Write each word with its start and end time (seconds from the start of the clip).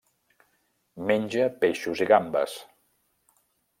Menja 1.11 1.45
peixos 1.65 2.01
i 2.07 2.11
gambes. 2.13 2.57